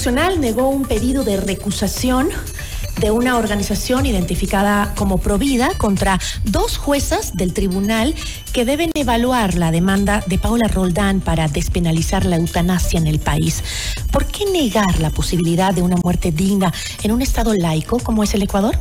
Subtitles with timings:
[0.00, 2.30] Constitucional negó un pedido de recusación
[3.00, 8.14] de una organización identificada como Provida contra dos juezas del tribunal
[8.54, 13.62] que deben evaluar la demanda de Paula Roldán para despenalizar la eutanasia en el país.
[14.10, 18.32] ¿Por qué negar la posibilidad de una muerte digna en un estado laico como es
[18.32, 18.78] el Ecuador?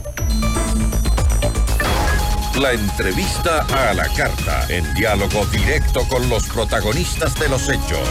[2.58, 8.08] La entrevista a la carta, en diálogo directo con los protagonistas de los hechos.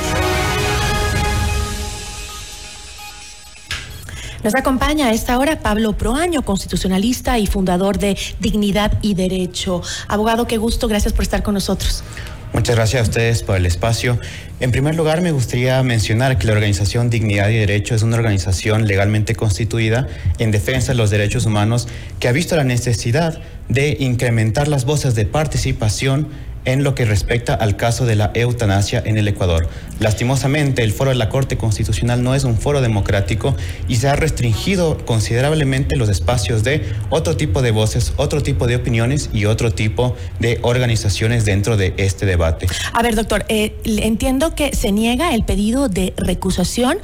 [4.45, 9.83] Nos acompaña a esta hora Pablo Proaño, constitucionalista y fundador de Dignidad y Derecho.
[10.07, 12.05] Abogado, qué gusto, gracias por estar con nosotros.
[12.53, 14.19] Muchas gracias a ustedes por el espacio.
[14.61, 18.87] En primer lugar, me gustaría mencionar que la organización Dignidad y Derecho es una organización
[18.87, 21.89] legalmente constituida en defensa de los derechos humanos
[22.21, 26.29] que ha visto la necesidad de incrementar las voces de participación
[26.69, 29.69] en lo que respecta al caso de la eutanasia en el Ecuador.
[30.01, 33.57] Lastimosamente, el foro de la Corte Constitucional no es un foro democrático
[33.89, 38.77] y se ha restringido considerablemente los espacios de otro tipo de voces, otro tipo de
[38.77, 42.67] opiniones y otro tipo de organizaciones dentro de este debate.
[42.93, 46.99] A ver, doctor, eh, entiendo que se niega el pedido de recusación,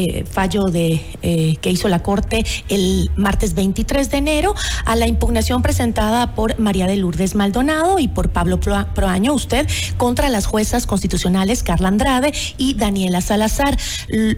[0.00, 4.54] eh, fallo de eh, que hizo la Corte el martes 23 de enero,
[4.86, 10.30] a la impugnación presentada por María de Lourdes Maldonado y por Pablo Proaño, usted, contra
[10.30, 13.76] las juezas constitucionales Carla Andrade y Daniela Salazar.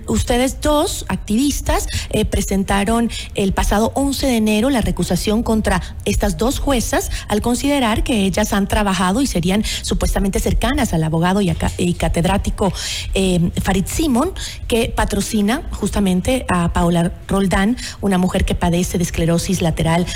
[0.09, 6.59] ustedes dos, activistas, eh, presentaron el pasado 11 de enero la recusación contra estas dos
[6.59, 12.73] juezas al considerar que ellas han trabajado y serían supuestamente cercanas al abogado y, catedrático
[13.15, 14.33] eh, Farid Simon,
[14.67, 20.07] que patrocina justamente a Paula Roldán, una mujer que padece de esclerosis lateral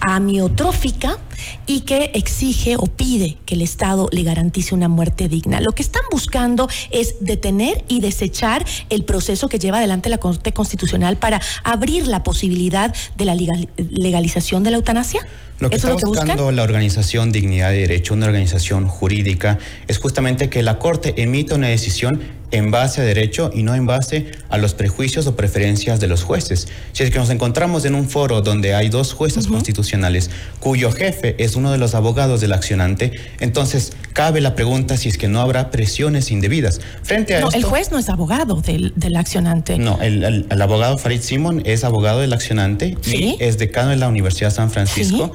[0.00, 1.18] amiotrófica
[1.66, 5.60] y que exige o pide que el Estado le garantice una muerte digna.
[5.60, 10.52] Lo que están buscando es detener y desechar el proceso que lleva adelante la Corte
[10.52, 13.36] Constitucional para abrir la posibilidad de la
[13.76, 15.26] legalización de la eutanasia.
[15.60, 20.62] Lo que está buscando la organización Dignidad y Derecho, una organización jurídica, es justamente que
[20.62, 22.20] la Corte emita una decisión
[22.52, 26.22] en base a derecho y no en base a los prejuicios o preferencias de los
[26.22, 26.68] jueces.
[26.92, 30.30] Si es que nos encontramos en un foro donde hay dos jueces constitucionales
[30.60, 35.16] cuyo jefe es uno de los abogados del accionante, entonces cabe la pregunta si es
[35.16, 36.80] que no habrá presiones indebidas.
[37.02, 39.78] Frente a no, el juez no es abogado del, accionante.
[39.78, 44.50] No, el, abogado Farid Simon es abogado del accionante y es decano de la Universidad
[44.50, 45.32] de San Francisco.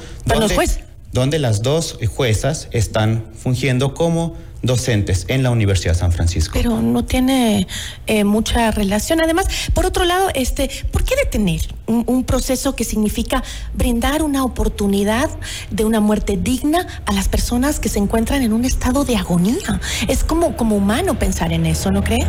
[1.13, 6.53] Donde, las dos juezas están fungiendo como docentes en la Universidad de San Francisco.
[6.53, 7.67] Pero no tiene
[8.07, 9.21] eh, mucha relación.
[9.21, 15.29] Además, por otro lado, este, ¿por qué detener un, proceso que significa brindar una oportunidad
[15.71, 19.79] de una muerte digna a las personas que se encuentran en un estado de agonía?
[20.07, 22.27] Es como, como humano pensar en eso, ¿no cree?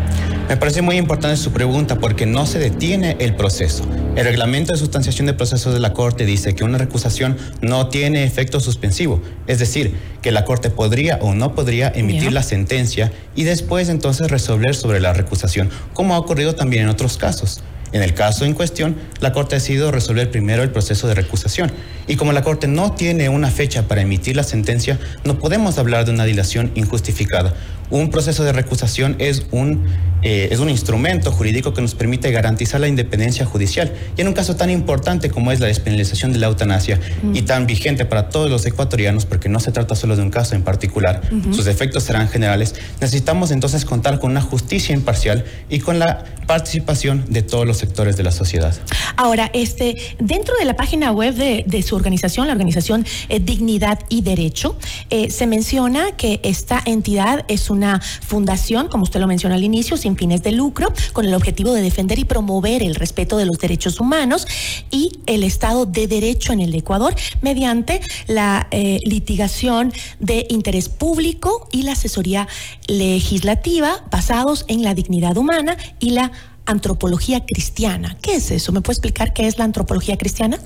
[0.48, 3.84] Me parece muy importante su pregunta porque no se detiene el proceso.
[4.14, 8.24] El reglamento de sustanciación de procesos de la Corte dice que una recusación no tiene
[8.24, 13.44] efecto suspensivo, es decir, que la Corte podría o no podría emitir la sentencia y
[13.44, 17.62] después entonces resolver sobre la recusación, como ha ocurrido también en otros casos.
[17.92, 21.72] En el caso en cuestión, la Corte ha decidido resolver primero el proceso de recusación.
[22.06, 26.04] Y como la Corte no tiene una fecha para emitir la sentencia, no podemos hablar
[26.04, 27.54] de una dilación injustificada.
[27.90, 29.86] Un proceso de recusación es un,
[30.22, 33.92] eh, es un instrumento jurídico que nos permite garantizar la independencia judicial.
[34.16, 37.00] Y en un caso tan importante como es la despenalización de la eutanasia
[37.32, 40.54] y tan vigente para todos los ecuatorianos, porque no se trata solo de un caso
[40.54, 41.22] en particular,
[41.52, 47.24] sus efectos serán generales, necesitamos entonces contar con una justicia imparcial y con la participación
[47.28, 48.74] de todos los sectores de la sociedad.
[49.16, 54.22] Ahora, este, dentro de la página web de, su organización, la organización eh, Dignidad y
[54.22, 54.76] Derecho,
[55.10, 59.96] eh, se menciona que esta entidad es una fundación, como usted lo mencionó al inicio,
[59.96, 63.58] sin fines de lucro, con el objetivo de defender y promover el respeto de los
[63.58, 64.46] derechos humanos
[64.90, 71.68] y el Estado de Derecho en el Ecuador mediante la eh, litigación de interés público
[71.70, 72.48] y la asesoría
[72.86, 76.32] legislativa basados en la dignidad humana y la
[76.66, 78.16] antropología cristiana.
[78.20, 78.72] ¿Qué es eso?
[78.72, 80.58] ¿Me puede explicar qué es la antropología cristiana?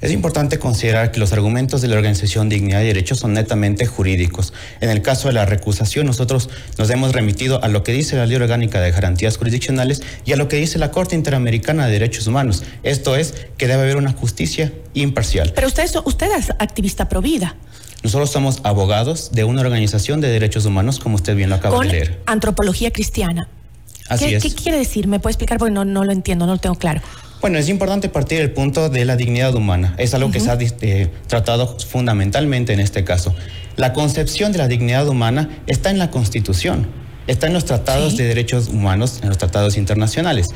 [0.00, 4.54] Es importante considerar que los argumentos de la organización Dignidad y Derechos son netamente jurídicos.
[4.80, 6.48] En el caso de la recusación, nosotros
[6.78, 10.36] nos hemos remitido a lo que dice la Ley Orgánica de Garantías Jurisdiccionales y a
[10.36, 12.62] lo que dice la Corte Interamericana de Derechos Humanos.
[12.82, 15.52] Esto es que debe haber una justicia imparcial.
[15.54, 17.56] Pero usted, usted es activista pro vida.
[18.02, 21.88] Nosotros somos abogados de una organización de derechos humanos, como usted bien lo acaba de
[21.88, 22.22] leer.
[22.24, 23.48] Antropología cristiana.
[24.08, 25.06] Así ¿Qué, ¿Qué quiere decir?
[25.06, 25.58] ¿Me puede explicar?
[25.58, 27.02] Porque no, no lo entiendo, no lo tengo claro.
[27.40, 29.94] Bueno, es importante partir del punto de la dignidad humana.
[29.96, 33.34] Es algo que se ha eh, tratado fundamentalmente en este caso.
[33.76, 36.86] La concepción de la dignidad humana está en la Constitución,
[37.26, 40.48] está en los tratados de derechos humanos, en los tratados internacionales.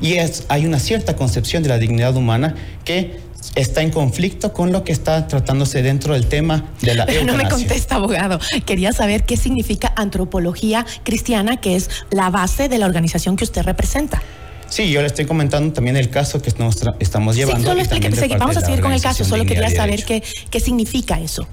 [0.00, 2.54] Y es, hay una cierta concepción de la dignidad humana
[2.84, 3.20] que
[3.54, 7.36] está en conflicto con lo que está tratándose dentro del tema de la Pero no
[7.36, 8.40] me contesta, abogado.
[8.64, 13.62] Quería saber qué significa antropología cristiana, que es la base de la organización que usted
[13.62, 14.22] representa.
[14.70, 17.58] Sí, yo le estoy comentando también el caso que estamos llevando.
[17.58, 21.20] Sí, solo explíqueme, vamos a seguir con el caso, solo quería saber qué, qué significa
[21.20, 21.46] eso.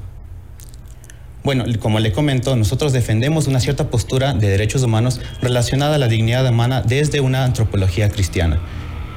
[1.44, 6.08] Bueno, como le comento, nosotros defendemos una cierta postura de derechos humanos relacionada a la
[6.08, 8.62] dignidad humana desde una antropología cristiana.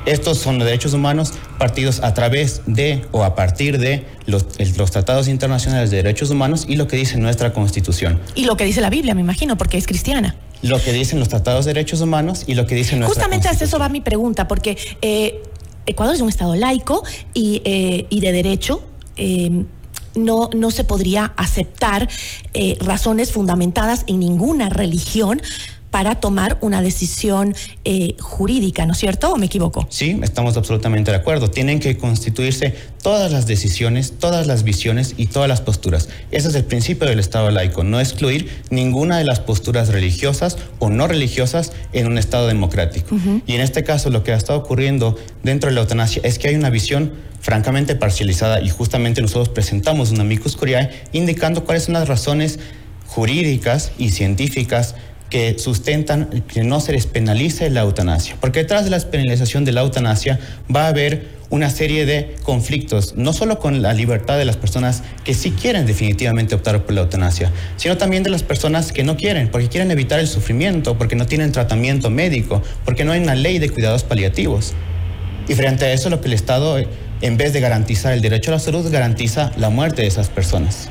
[0.06, 4.46] Estos son los derechos humanos partidos a través de o a partir de los,
[4.78, 8.18] los, tratados internacionales de derechos humanos y lo que dice nuestra constitución.
[8.34, 11.28] Y lo que dice la Biblia, me imagino, porque es cristiana lo que dicen los
[11.28, 14.48] tratados de derechos humanos y lo que dicen nuestra Justamente a eso va mi pregunta,
[14.48, 15.42] porque eh,
[15.86, 17.02] Ecuador es un Estado laico
[17.34, 18.82] y, eh, de derecho.
[19.16, 19.64] Eh,
[20.16, 22.08] no, no se podría aceptar
[22.80, 25.40] razones fundamentadas en ninguna religión
[25.90, 27.54] para tomar una decisión
[27.84, 29.32] eh, jurídica, ¿no es cierto?
[29.32, 29.86] ¿O me equivoco?
[29.90, 31.50] Sí, estamos absolutamente de acuerdo.
[31.50, 36.08] Tienen que constituirse todas las decisiones, todas las visiones y todas las posturas.
[36.30, 40.90] Ese es el principio del Estado laico, no excluir ninguna de las posturas religiosas o
[40.90, 43.16] no religiosas en un Estado democrático.
[43.46, 46.48] Y en este caso lo que ha estado ocurriendo dentro de la eutanasia es que
[46.48, 51.94] hay una visión francamente parcializada y justamente nosotros presentamos una amicus curiae indicando cuáles son
[51.94, 52.58] las razones
[53.06, 54.94] jurídicas y científicas
[55.30, 58.36] que sustentan que no se les penalice la eutanasia.
[58.40, 60.38] Porque detrás de la penalización de la eutanasia
[60.74, 65.02] va a haber una serie de conflictos, no solo con la libertad de las personas
[65.24, 69.16] que sí quieren definitivamente optar por la eutanasia, sino también de las personas que no
[69.16, 73.34] quieren, porque quieren evitar el sufrimiento, porque no tienen tratamiento médico, porque no hay una
[73.34, 74.74] ley de cuidados paliativos.
[75.48, 76.78] Y frente a eso, lo que el Estado,
[77.20, 80.88] en vez de garantizar el derecho a la salud, garantiza la muerte de esas personas.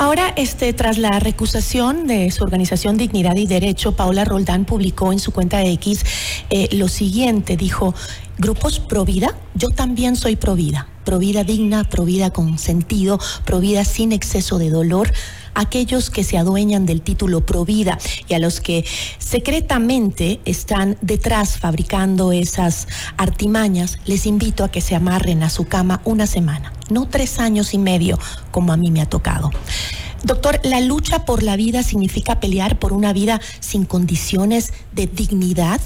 [0.00, 5.18] Ahora, este, tras la recusación de su organización Dignidad y Derecho, Paula Roldán publicó en
[5.18, 6.06] su cuenta de X
[6.48, 7.94] eh, lo siguiente, dijo,
[8.38, 13.20] grupos pro vida, yo también soy pro vida, pro vida digna, pro vida con sentido,
[13.44, 15.12] pro vida sin exceso de dolor
[15.54, 17.98] aquellos que se adueñan del título Provida
[18.28, 18.84] y a los que
[19.18, 26.00] secretamente están detrás fabricando esas artimañas, les invito a que se amarren a su cama
[26.04, 28.18] una semana, no tres años y medio
[28.50, 29.50] como a mí me ha tocado.
[30.22, 35.80] Doctor, la lucha por la vida significa pelear por una vida sin condiciones de dignidad,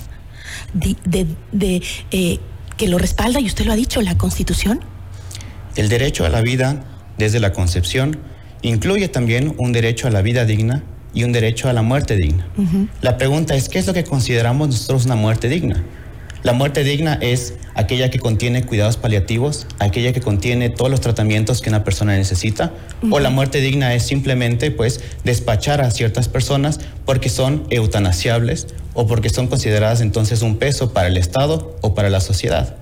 [0.73, 2.41] de, eh,
[2.77, 4.81] que lo respalda, y usted lo ha dicho, la Constitución.
[5.77, 6.85] El derecho a la vida
[7.17, 8.19] desde la concepción
[8.69, 10.83] incluye también un derecho a la vida digna
[11.13, 12.47] y un derecho a la muerte digna.
[13.01, 15.85] La pregunta es, ¿qué es lo que consideramos nosotros una muerte digna?
[16.43, 21.63] La muerte digna es aquella que contiene cuidados paliativos, aquella que contiene todos los tratamientos
[21.63, 22.73] que una persona necesita,
[23.11, 29.07] o la muerte digna es simplemente pues despachar a ciertas personas porque son eutanasiables o
[29.07, 32.77] porque son consideradas entonces un peso para el Estado o para la sociedad.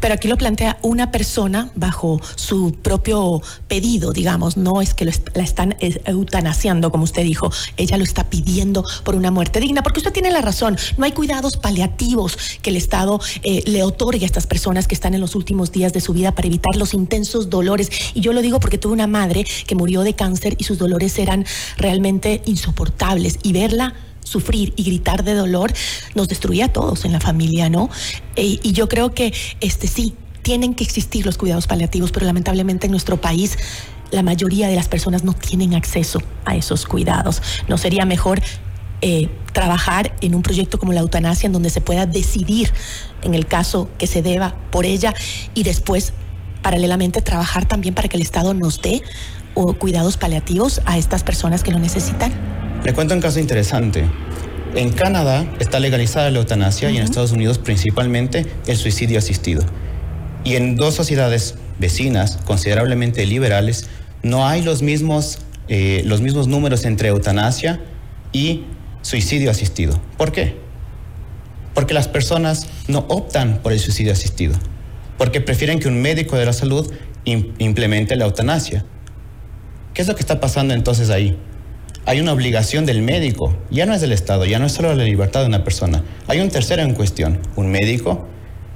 [0.00, 5.42] Pero aquí lo plantea una persona bajo su propio pedido, digamos, no es que la
[5.42, 10.12] están eutanasiando, como usted dijo, ella lo está pidiendo por una muerte digna, porque usted
[10.12, 14.46] tiene la razón, no hay cuidados paliativos que el Estado eh, le otorgue a estas
[14.46, 17.90] personas que están en los últimos días de su vida para evitar los intensos dolores.
[18.14, 21.18] Y yo lo digo porque tuve una madre que murió de cáncer y sus dolores
[21.18, 21.44] eran
[21.76, 23.38] realmente insoportables.
[23.42, 23.94] Y verla
[24.30, 25.72] sufrir y gritar de dolor
[26.14, 27.90] nos destruía a todos en la familia, ¿no?
[28.36, 32.86] E, y yo creo que este sí, tienen que existir los cuidados paliativos, pero lamentablemente
[32.86, 33.58] en nuestro país
[34.10, 37.42] la mayoría de las personas no tienen acceso a esos cuidados.
[37.68, 38.40] ¿No sería mejor
[39.02, 42.72] eh, trabajar en un proyecto como la eutanasia en donde se pueda decidir
[43.22, 45.12] en el caso que se deba por ella
[45.54, 46.12] y después
[46.62, 49.02] paralelamente trabajar también para que el Estado nos dé
[49.78, 52.69] cuidados paliativos a estas personas que lo necesitan?
[52.84, 54.06] Le cuento un caso interesante.
[54.74, 59.62] En Canadá está legalizada la eutanasia y en Estados Unidos principalmente el suicidio asistido.
[60.44, 63.90] Y en dos sociedades vecinas considerablemente liberales
[64.22, 67.82] no hay los mismos, eh, los mismos números entre eutanasia
[68.32, 68.64] y
[69.02, 70.00] suicidio asistido.
[70.16, 70.56] ¿Por qué?
[71.74, 74.54] Porque las personas no optan por el suicidio asistido,
[75.18, 76.90] porque prefieren que un médico de la salud
[77.24, 78.86] implemente la eutanasia.
[79.92, 81.36] ¿Qué es lo que está pasando entonces ahí?
[82.06, 85.04] Hay una obligación del médico, ya no es del Estado, ya no es solo la
[85.04, 86.02] libertad de una persona.
[86.28, 88.26] Hay un tercero en cuestión, un médico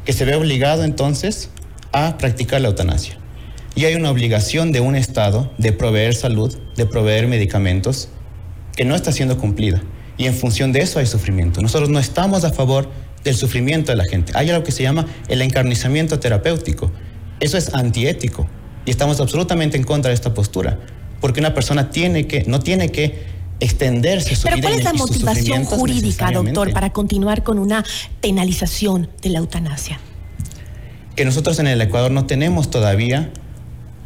[0.04, 1.50] que se ve obligado entonces
[1.93, 3.16] a practicar la eutanasia.
[3.75, 8.09] Y hay una obligación de un Estado de proveer salud, de proveer medicamentos,
[8.76, 9.83] que no está siendo cumplida.
[10.16, 11.61] Y en función de eso hay sufrimiento.
[11.61, 12.88] Nosotros no estamos a favor
[13.25, 14.33] del sufrimiento de la gente.
[14.37, 16.93] Hay algo que se llama el encarnizamiento terapéutico.
[17.40, 18.47] Eso es antiético.
[18.85, 20.78] Y estamos absolutamente en contra de esta postura
[21.25, 23.23] porque una persona tiene que, no tiene que
[23.59, 27.83] extenderse su Pero vida ¿cuál es la motivación jurídica, doctor, para continuar con una
[28.21, 29.99] penalización de la eutanasia?
[31.16, 33.33] que nosotros en el Ecuador no tenemos todavía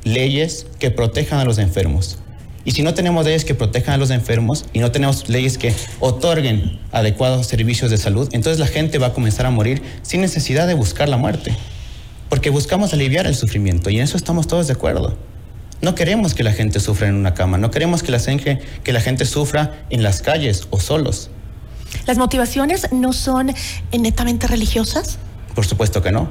[0.04, 2.20] leyes que protejan a los enfermos.
[2.64, 5.74] Y si no tenemos leyes que protejan a los enfermos y no tenemos leyes que
[5.98, 10.68] otorguen adecuados servicios de salud, entonces la gente va a comenzar a morir sin necesidad
[10.68, 11.52] de buscar la muerte.
[12.28, 15.18] Porque buscamos aliviar el sufrimiento y en eso estamos todos de acuerdo.
[15.80, 18.92] No queremos que la gente sufra en una cama, no queremos que la, gente- que
[18.92, 21.30] la gente sufra en las calles o solos.
[22.06, 23.52] ¿Las motivaciones no son
[23.96, 25.18] netamente religiosas?
[25.54, 26.28] Por supuesto que no.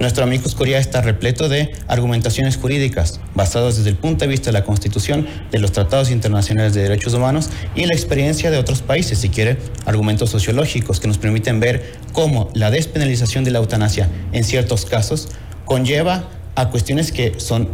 [0.00, 4.52] Nuestro amigo Coria está repleto de argumentaciones jurídicas basadas desde el punto de vista de
[4.54, 9.18] la Constitución, de los tratados internacionales de derechos humanos y la experiencia de otros países,
[9.18, 14.42] si quiere, argumentos sociológicos que nos permiten ver cómo la despenalización de la eutanasia en
[14.42, 15.28] ciertos casos
[15.66, 16.24] conlleva
[16.56, 17.68] a cuestiones que son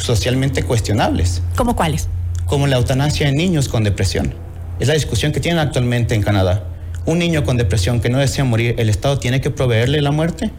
[0.00, 2.08] socialmente cuestionables ¿Cómo cuáles?
[2.46, 4.32] como la eutanasia en niños con depresión.
[4.78, 6.64] Es la discusión que tienen actualmente en Canadá.
[7.04, 10.52] Un niño con depresión que no desea morir, ¿el Estado tiene que proveerle la muerte?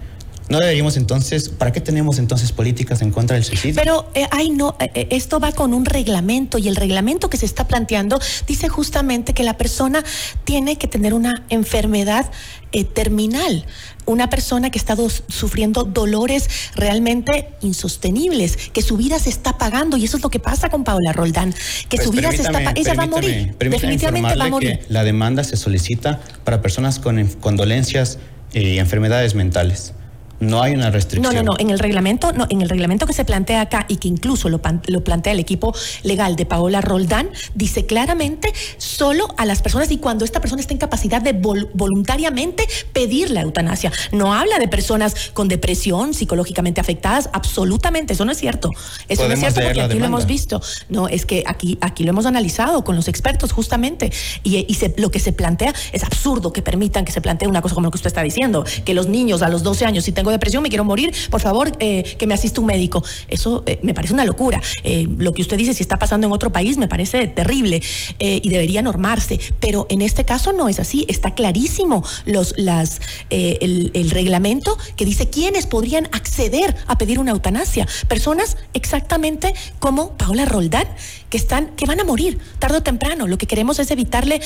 [0.50, 3.76] ¿No deberíamos entonces, para qué tenemos entonces políticas en contra del suicidio?
[3.76, 7.38] Pero, eh, ay, no, eh, eh, esto va con un reglamento y el reglamento que
[7.38, 10.04] se está planteando dice justamente que la persona
[10.46, 12.32] tiene que tener una enfermedad
[12.74, 13.66] eh, terminal.
[14.06, 14.98] Una persona que está
[15.30, 20.40] sufriendo dolores realmente insostenibles, que su vida se está pagando y eso es lo que
[20.40, 21.54] pasa con Paola Roldán,
[21.88, 22.80] que Pues su vida se está pagando.
[22.80, 24.80] Ella va a morir, definitivamente va a morir.
[24.80, 28.20] que la demanda se solicita para personas con, dolencias
[28.54, 29.94] y enfermedades mentales.
[30.40, 31.34] No hay una No, restricción.
[31.36, 31.56] no, no.
[31.60, 34.60] En el reglamento, no, en el reglamento que se plantea acá y que incluso lo,
[34.62, 39.90] pan- lo plantea el equipo legal de Paola Roldán, dice claramente solo a las personas
[39.92, 43.92] y cuando esta persona está en capacidad de vol- voluntariamente pedir la eutanasia.
[44.12, 48.14] No habla de personas con depresión, psicológicamente afectadas, absolutamente.
[48.14, 48.70] Eso no es cierto.
[49.08, 50.62] Eso no es cierto porque aquí lo hemos visto.
[50.90, 54.12] No, es que aquí, aquí lo hemos analizado con los expertos justamente
[54.44, 57.62] y, y se- lo que se plantea es absurdo que permitan que se plantee una
[57.62, 60.12] cosa como lo que usted está diciendo, que los niños a los 12 años, si
[60.28, 63.02] tengo depresión, me quiero morir, por favor, eh, que me asista un médico.
[63.30, 64.62] Eso eh, me parece una locura.
[64.84, 67.82] Eh, lo que usted dice, si está pasando en otro país, me parece terrible
[68.20, 71.06] y debería normarse, pero en este caso no es así.
[71.08, 77.88] Está clarísimo los, las, el, reglamento que dice quiénes podrían acceder a pedir una eutanasia.
[78.08, 80.88] Personas exactamente como Paola Roldán,
[81.30, 83.28] que, están, que van a morir tarde o temprano.
[83.28, 84.42] Lo que queremos es evitarle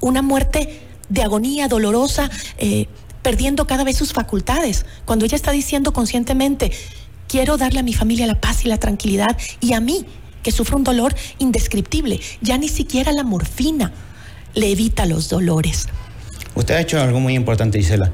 [0.00, 2.30] una muerte de agonía dolorosa,
[3.24, 4.86] perdiendo cada vez sus facultades.
[5.04, 6.70] Cuando ella está diciendo conscientemente,
[7.26, 10.06] quiero darle a mi familia la paz y la tranquilidad y a mí,
[10.44, 13.92] que sufro un dolor indescriptible, ya ni siquiera la morfina
[14.54, 15.88] le evita los dolores.
[16.54, 18.12] Usted ha hecho algo muy importante, Gisela.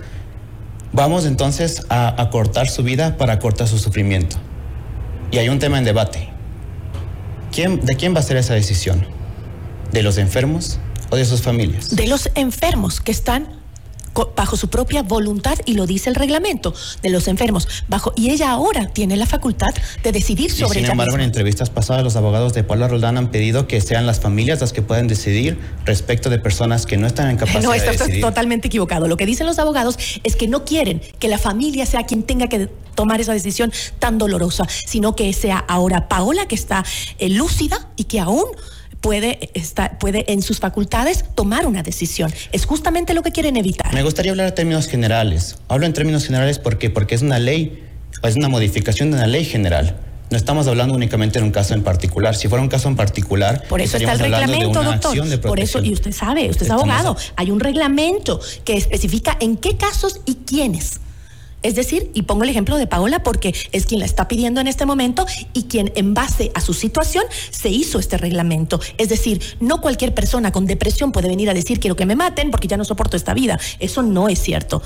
[0.93, 4.37] Vamos entonces a acortar su vida para acortar su sufrimiento.
[5.31, 6.31] Y hay un tema en debate.
[7.53, 9.07] ¿Quién, ¿De quién va a ser esa decisión?
[9.93, 10.79] ¿De los enfermos
[11.11, 11.95] o de sus familias?
[11.95, 13.60] De los enfermos que están
[14.37, 18.51] bajo su propia voluntad y lo dice el reglamento de los enfermos bajo y ella
[18.51, 19.71] ahora tiene la facultad
[20.03, 23.17] de decidir Y sobre sin ella embargo, en entrevistas pasadas, los abogados de Paula Roldán
[23.19, 27.07] han pedido que sean las familias las que puedan decidir respecto de personas que no
[27.07, 28.25] están en capacidad No, de esto está decidir.
[28.25, 29.09] totalmente equivocado.
[29.09, 32.49] Lo que dicen los abogados es que no quieren que la familia sea quien tenga
[32.49, 36.85] que tomar esa decisión tan dolorosa, sino que sea ahora Paola que está
[37.19, 38.45] eh, lúcida y que aún
[39.01, 42.33] puede, está, puede en sus facultades tomar una decisión.
[42.53, 43.93] Es justamente lo que quieren evitar.
[43.95, 45.57] Me gustaría hablar en términos generales.
[45.69, 47.83] Hablo en términos generales porque, porque es una ley,
[48.23, 49.97] es una modificación de una ley general.
[50.31, 52.37] No estamos hablando únicamente de un caso en particular.
[52.37, 55.29] Si fuera un caso en particular, Por eso está el estaríamos hablando de reglamento, doctor.
[55.29, 59.37] de Por eso, y usted sabe, usted es Estamos- abogado, hay un reglamento que especifica
[59.41, 61.01] en qué casos y quiénes.
[61.63, 64.67] Es decir, y pongo el ejemplo de Paola porque es quien la está pidiendo en
[64.67, 68.81] este momento y quien en base a su situación se hizo este reglamento.
[68.97, 72.51] Es decir, no cualquier persona con depresión puede venir a decir quiero que me maten
[72.51, 73.59] porque ya no soporto esta vida.
[73.79, 74.83] Eso no es cierto.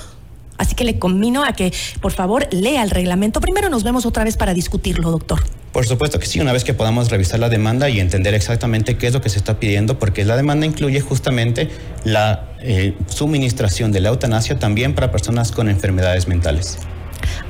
[0.57, 3.41] Así que le conmino a que, por favor, lea el reglamento.
[3.41, 5.41] Primero nos vemos otra vez para discutirlo, doctor.
[5.71, 9.07] Por supuesto que sí, una vez que podamos revisar la demanda y entender exactamente qué
[9.07, 11.69] es lo que se está pidiendo, porque la demanda incluye justamente
[12.05, 16.77] la eh, suministración de la eutanasia también para personas con enfermedades mentales.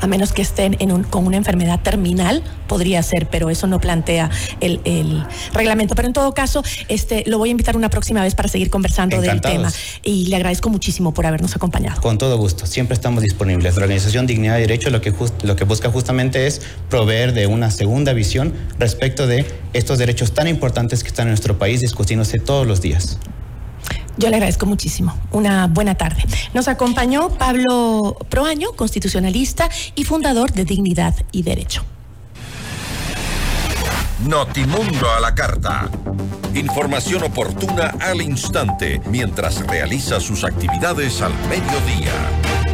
[0.01, 3.79] A menos que estén en un- con una enfermedad terminal, podría ser, pero eso no
[3.79, 4.29] plantea
[4.59, 5.95] el, el reglamento.
[5.95, 9.19] Pero en todo caso, este, lo voy a invitar una próxima vez para seguir conversando
[9.21, 9.71] del tema.
[10.03, 12.01] Y le agradezco muchísimo por habernos acompañado.
[12.01, 13.75] Con todo gusto, siempre estamos disponibles.
[13.75, 17.47] La Organización Dignidad y Derecho lo que, jus- lo que busca justamente es proveer de
[17.47, 22.39] una segunda visión respecto de estos derechos tan importantes que están en nuestro país discutiéndose
[22.39, 23.17] todos los días.
[24.17, 25.13] Yo le agradezco muchísimo.
[25.31, 26.23] Una buena tarde.
[26.53, 31.83] Nos acompañó Pablo Proaño, constitucionalista y fundador de Dignidad y Derecho.
[34.25, 35.89] Notimundo a la carta.
[36.53, 42.64] Información oportuna al instante mientras realiza sus actividades al mediodía.